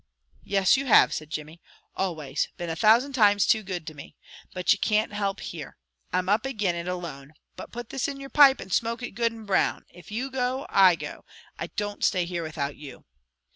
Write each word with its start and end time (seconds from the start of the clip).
"Yes, 0.43 0.77
you 0.77 0.87
have," 0.87 1.13
said 1.13 1.29
Jimmy. 1.29 1.61
"Always, 1.95 2.47
been 2.57 2.71
a 2.71 2.75
thousand 2.75 3.13
times 3.13 3.45
too 3.45 3.61
good 3.61 3.85
to 3.85 3.93
me. 3.93 4.15
But 4.51 4.73
you 4.73 4.79
can't 4.79 5.13
help 5.13 5.39
here. 5.39 5.77
I'm 6.11 6.27
up 6.27 6.43
agin 6.47 6.73
it 6.75 6.87
alone, 6.87 7.33
but 7.55 7.71
put 7.71 7.89
this 7.89 8.07
in 8.07 8.19
your 8.19 8.31
pipe, 8.31 8.59
and 8.59 8.73
smoke 8.73 9.03
it 9.03 9.11
good 9.11 9.31
and 9.31 9.45
brown, 9.45 9.85
if 9.93 10.09
you 10.09 10.31
go, 10.31 10.65
I 10.69 10.95
go. 10.95 11.23
I 11.59 11.67
don't 11.67 12.03
stay 12.03 12.25
here 12.25 12.41
without 12.41 12.75
you." 12.77 13.05